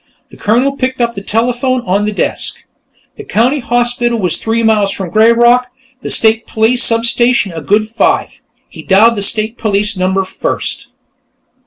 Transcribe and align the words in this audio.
The 0.29 0.35
Colonel 0.37 0.71
picked 0.77 0.99
up 0.99 1.13
the 1.13 1.21
telephone 1.21 1.81
on 1.81 2.05
the 2.05 2.11
desk. 2.11 2.55
The 3.17 3.23
County 3.23 3.59
Hospital 3.59 4.17
was 4.17 4.37
three 4.37 4.63
miles 4.63 4.91
from 4.91 5.11
"Greyrock"; 5.11 5.67
the 6.01 6.09
State 6.09 6.47
Police 6.47 6.83
substation 6.83 7.51
a 7.51 7.61
good 7.61 7.87
five. 7.87 8.41
He 8.67 8.81
dialed 8.81 9.15
the 9.15 9.21
State 9.21 9.59
Police 9.59 9.95
number 9.95 10.25
first. 10.25 10.87